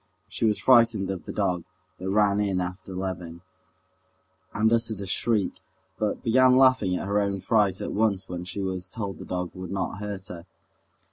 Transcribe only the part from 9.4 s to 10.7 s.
would not hurt her.